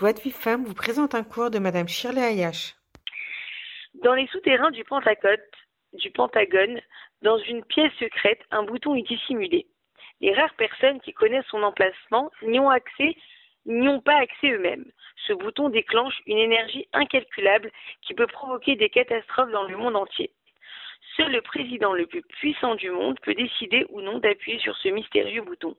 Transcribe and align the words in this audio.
Joie 0.00 0.14
de 0.14 0.20
Vive 0.20 0.32
Femme 0.32 0.64
vous 0.64 0.72
présente 0.72 1.14
un 1.14 1.22
cours 1.22 1.50
de 1.50 1.58
Madame 1.58 1.86
Shirley 1.86 2.22
Ayash. 2.22 2.74
Dans 4.02 4.14
les 4.14 4.26
souterrains 4.28 4.70
du 4.70 4.82
Pentagone, 4.82 5.36
du 5.92 6.10
Pentagone, 6.10 6.80
dans 7.20 7.36
une 7.36 7.62
pièce 7.66 7.92
secrète, 7.98 8.40
un 8.50 8.62
bouton 8.62 8.94
est 8.94 9.06
dissimulé. 9.06 9.66
Les 10.22 10.32
rares 10.32 10.54
personnes 10.54 11.02
qui 11.02 11.12
connaissent 11.12 11.44
son 11.50 11.62
emplacement 11.62 12.30
n'y 12.40 12.58
ont 12.58 12.70
accès, 12.70 13.14
n'y 13.66 13.90
ont 13.90 14.00
pas 14.00 14.16
accès 14.16 14.52
eux-mêmes. 14.52 14.90
Ce 15.26 15.34
bouton 15.34 15.68
déclenche 15.68 16.18
une 16.24 16.38
énergie 16.38 16.88
incalculable 16.94 17.70
qui 18.00 18.14
peut 18.14 18.26
provoquer 18.26 18.76
des 18.76 18.88
catastrophes 18.88 19.52
dans 19.52 19.64
le 19.64 19.76
monde 19.76 19.96
entier. 19.96 20.32
Seul 21.18 21.30
le 21.30 21.42
président 21.42 21.92
le 21.92 22.06
plus 22.06 22.22
puissant 22.22 22.74
du 22.74 22.90
monde 22.90 23.20
peut 23.20 23.34
décider 23.34 23.84
ou 23.90 24.00
non 24.00 24.16
d'appuyer 24.16 24.60
sur 24.60 24.74
ce 24.78 24.88
mystérieux 24.88 25.42
bouton. 25.42 25.76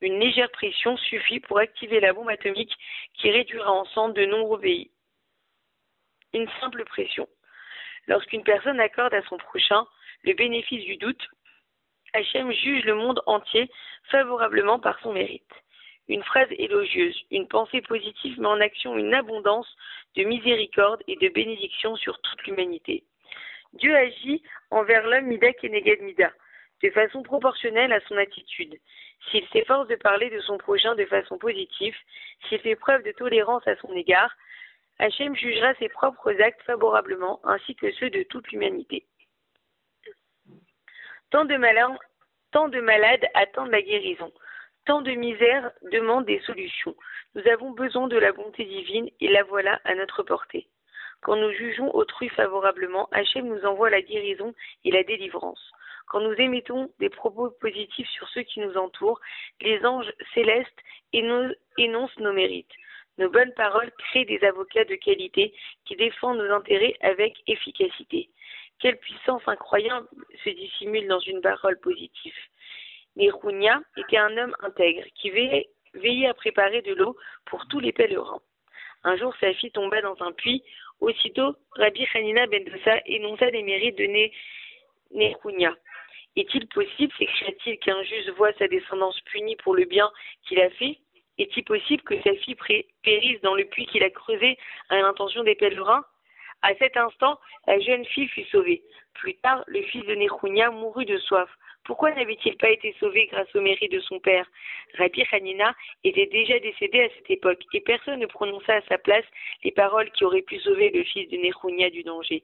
Une 0.00 0.18
légère 0.18 0.50
pression 0.50 0.96
suffit 0.96 1.40
pour 1.40 1.58
activer 1.58 2.00
la 2.00 2.12
bombe 2.12 2.28
atomique 2.28 2.74
qui 3.14 3.30
réduira 3.30 3.70
en 3.70 3.84
cendres 3.86 4.14
de 4.14 4.26
nombreux 4.26 4.60
pays. 4.60 4.90
Une 6.32 6.48
simple 6.60 6.84
pression. 6.84 7.28
Lorsqu'une 8.06 8.42
personne 8.42 8.80
accorde 8.80 9.14
à 9.14 9.22
son 9.22 9.38
prochain 9.38 9.86
le 10.24 10.34
bénéfice 10.34 10.84
du 10.84 10.96
doute, 10.96 11.28
Hachem 12.12 12.52
juge 12.52 12.84
le 12.84 12.94
monde 12.94 13.22
entier 13.26 13.70
favorablement 14.10 14.78
par 14.78 14.98
son 15.00 15.12
mérite. 15.12 15.50
Une 16.08 16.22
phrase 16.22 16.48
élogieuse, 16.50 17.18
une 17.30 17.48
pensée 17.48 17.80
positive 17.80 18.38
met 18.38 18.46
en 18.46 18.60
action 18.60 18.96
une 18.96 19.14
abondance 19.14 19.68
de 20.16 20.24
miséricorde 20.24 21.02
et 21.08 21.16
de 21.16 21.28
bénédiction 21.28 21.96
sur 21.96 22.20
toute 22.20 22.46
l'humanité. 22.46 23.04
Dieu 23.74 23.96
agit 23.96 24.42
envers 24.70 25.06
l'homme 25.06 25.26
Mida 25.26 25.52
Keneged 25.54 26.02
Mida, 26.02 26.30
de 26.84 26.90
façon 26.90 27.22
proportionnelle 27.22 27.94
à 27.94 28.00
son 28.00 28.16
attitude. 28.18 28.78
S'il 29.30 29.46
s'efforce 29.48 29.88
de 29.88 29.94
parler 29.94 30.28
de 30.28 30.40
son 30.40 30.58
prochain 30.58 30.94
de 30.94 31.06
façon 31.06 31.38
positive, 31.38 31.96
s'il 32.46 32.60
fait 32.60 32.76
preuve 32.76 33.02
de 33.02 33.12
tolérance 33.12 33.66
à 33.66 33.74
son 33.76 33.90
égard, 33.94 34.30
Hachem 34.98 35.34
jugera 35.34 35.74
ses 35.76 35.88
propres 35.88 36.38
actes 36.42 36.62
favorablement 36.62 37.40
ainsi 37.44 37.74
que 37.74 37.90
ceux 37.92 38.10
de 38.10 38.22
toute 38.24 38.46
l'humanité. 38.52 39.06
Tant 41.30 41.46
de, 41.46 41.56
malades, 41.56 41.96
tant 42.52 42.68
de 42.68 42.80
malades 42.80 43.24
attendent 43.32 43.70
la 43.70 43.80
guérison. 43.80 44.30
Tant 44.84 45.00
de 45.00 45.12
misères 45.12 45.72
demandent 45.90 46.26
des 46.26 46.40
solutions. 46.40 46.94
Nous 47.34 47.48
avons 47.48 47.70
besoin 47.70 48.08
de 48.08 48.18
la 48.18 48.32
bonté 48.32 48.66
divine 48.66 49.08
et 49.20 49.28
la 49.28 49.42
voilà 49.44 49.80
à 49.84 49.94
notre 49.94 50.22
portée. 50.22 50.68
Quand 51.22 51.36
nous 51.36 51.52
jugeons 51.52 51.94
autrui 51.94 52.28
favorablement, 52.30 53.08
Hachem 53.12 53.46
nous 53.46 53.64
envoie 53.64 53.90
la 53.90 54.02
guérison 54.02 54.54
et 54.84 54.90
la 54.90 55.02
délivrance. 55.02 55.72
Quand 56.06 56.20
nous 56.20 56.34
émettons 56.34 56.90
des 56.98 57.08
propos 57.08 57.50
positifs 57.60 58.08
sur 58.10 58.28
ceux 58.28 58.42
qui 58.42 58.60
nous 58.60 58.76
entourent, 58.76 59.20
les 59.60 59.84
anges 59.84 60.12
célestes 60.34 60.80
énoncent 61.12 62.20
nos 62.20 62.32
mérites. 62.32 62.72
Nos 63.18 63.30
bonnes 63.30 63.54
paroles 63.54 63.92
créent 63.98 64.24
des 64.24 64.42
avocats 64.44 64.84
de 64.84 64.96
qualité 64.96 65.54
qui 65.84 65.96
défendent 65.96 66.38
nos 66.38 66.52
intérêts 66.52 66.96
avec 67.00 67.34
efficacité. 67.46 68.28
Quelle 68.80 68.98
puissance 68.98 69.42
incroyable 69.46 70.08
se 70.42 70.50
dissimule 70.50 71.06
dans 71.06 71.20
une 71.20 71.40
parole 71.40 71.78
positive. 71.78 72.34
Nerunia 73.16 73.80
était 73.96 74.18
un 74.18 74.36
homme 74.36 74.56
intègre 74.60 75.04
qui 75.14 75.30
veillait, 75.30 76.26
à 76.26 76.34
préparer 76.34 76.82
de 76.82 76.92
l'eau 76.92 77.16
pour 77.46 77.66
tous 77.68 77.78
les 77.78 77.92
pèlerins. 77.92 78.42
Un 79.04 79.16
jour, 79.16 79.34
sa 79.38 79.52
fille 79.54 79.70
tomba 79.70 80.00
dans 80.00 80.20
un 80.22 80.32
puits. 80.32 80.64
Aussitôt, 81.00 81.56
Rabbi 81.72 82.06
Hanina 82.14 82.46
ben 82.46 82.64
énonça 83.06 83.50
les 83.50 83.62
mérites 83.62 83.98
de 83.98 84.06
Nerunia. 85.12 85.74
Est-il 86.36 86.66
possible, 86.68 87.12
s'écria-t-il, 87.18 87.78
qu'un 87.78 88.02
juge 88.02 88.30
voie 88.30 88.52
sa 88.54 88.66
descendance 88.66 89.20
punie 89.22 89.56
pour 89.56 89.74
le 89.74 89.84
bien 89.84 90.10
qu'il 90.48 90.60
a 90.60 90.70
fait? 90.70 90.98
Est-il 91.38 91.64
possible 91.64 92.02
que 92.02 92.20
sa 92.22 92.34
fille 92.36 92.56
périsse 93.02 93.40
dans 93.42 93.54
le 93.54 93.64
puits 93.64 93.86
qu'il 93.86 94.02
a 94.02 94.10
creusé 94.10 94.56
à 94.88 94.96
l'intention 94.96 95.44
des 95.44 95.54
pèlerins? 95.54 96.04
À 96.64 96.74
cet 96.76 96.96
instant, 96.96 97.38
la 97.66 97.78
jeune 97.78 98.06
fille 98.06 98.28
fut 98.28 98.44
sauvée. 98.44 98.82
Plus 99.12 99.34
tard, 99.34 99.64
le 99.66 99.82
fils 99.82 100.02
de 100.06 100.14
Nechunia 100.14 100.70
mourut 100.70 101.04
de 101.04 101.18
soif. 101.18 101.50
Pourquoi 101.84 102.10
n'avait-il 102.12 102.56
pas 102.56 102.70
été 102.70 102.96
sauvé 102.98 103.26
grâce 103.26 103.54
au 103.54 103.60
mérite 103.60 103.92
de 103.92 104.00
son 104.00 104.18
père? 104.18 104.46
Rabbi 104.96 105.26
Hanina 105.30 105.74
était 106.04 106.24
déjà 106.24 106.58
décédé 106.60 107.02
à 107.02 107.08
cette 107.10 107.30
époque 107.30 107.60
et 107.74 107.82
personne 107.82 108.20
ne 108.20 108.24
prononça 108.24 108.76
à 108.76 108.80
sa 108.88 108.96
place 108.96 109.26
les 109.62 109.72
paroles 109.72 110.10
qui 110.12 110.24
auraient 110.24 110.40
pu 110.40 110.58
sauver 110.60 110.88
le 110.88 111.04
fils 111.04 111.28
de 111.28 111.36
Nechunia 111.36 111.90
du 111.90 112.02
danger. 112.02 112.42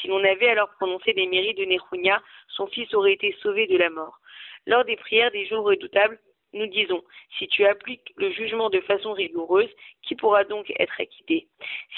Si 0.00 0.08
l'on 0.08 0.24
avait 0.24 0.48
alors 0.48 0.70
prononcé 0.70 1.12
les 1.12 1.26
mérites 1.26 1.58
de 1.58 1.66
Nechunia, 1.66 2.22
son 2.48 2.68
fils 2.68 2.94
aurait 2.94 3.12
été 3.12 3.36
sauvé 3.42 3.66
de 3.66 3.76
la 3.76 3.90
mort. 3.90 4.18
Lors 4.66 4.86
des 4.86 4.96
prières 4.96 5.30
des 5.30 5.44
jours 5.44 5.66
redoutables, 5.66 6.18
nous 6.52 6.66
disons, 6.66 7.02
si 7.38 7.46
tu 7.48 7.66
appliques 7.66 8.12
le 8.16 8.30
jugement 8.30 8.70
de 8.70 8.80
façon 8.80 9.12
rigoureuse, 9.12 9.68
qui 10.02 10.14
pourra 10.14 10.44
donc 10.44 10.72
être 10.78 11.00
acquitté? 11.00 11.48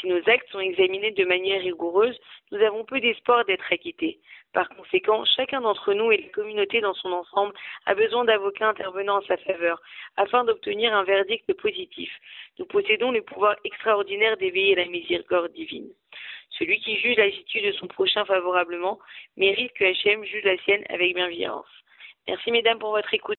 Si 0.00 0.06
nos 0.06 0.20
actes 0.26 0.48
sont 0.50 0.60
examinés 0.60 1.10
de 1.10 1.24
manière 1.24 1.60
rigoureuse, 1.60 2.18
nous 2.50 2.60
avons 2.62 2.84
peu 2.84 3.00
d'espoir 3.00 3.44
d'être 3.44 3.70
acquittés. 3.70 4.20
Par 4.54 4.68
conséquent, 4.70 5.24
chacun 5.36 5.60
d'entre 5.60 5.92
nous 5.92 6.10
et 6.10 6.16
la 6.16 6.28
communauté 6.30 6.80
dans 6.80 6.94
son 6.94 7.12
ensemble 7.12 7.52
a 7.84 7.94
besoin 7.94 8.24
d'avocats 8.24 8.70
intervenant 8.70 9.18
en 9.18 9.22
sa 9.22 9.36
faveur, 9.36 9.80
afin 10.16 10.44
d'obtenir 10.44 10.94
un 10.94 11.04
verdict 11.04 11.52
positif. 11.54 12.10
Nous 12.58 12.64
possédons 12.64 13.10
le 13.10 13.22
pouvoir 13.22 13.56
extraordinaire 13.64 14.38
d'éveiller 14.38 14.74
la 14.74 14.86
miséricorde 14.86 15.52
divine. 15.52 15.90
Celui 16.58 16.80
qui 16.80 16.96
juge 16.96 17.16
l'attitude 17.16 17.66
de 17.66 17.72
son 17.72 17.86
prochain 17.86 18.24
favorablement 18.24 18.98
mérite 19.36 19.72
que 19.74 19.84
Hachem 19.84 20.24
juge 20.24 20.44
la 20.44 20.56
sienne 20.58 20.84
avec 20.88 21.14
bienveillance. 21.14 21.68
Merci 22.26 22.50
mesdames 22.50 22.78
pour 22.78 22.90
votre 22.90 23.12
écoute. 23.12 23.38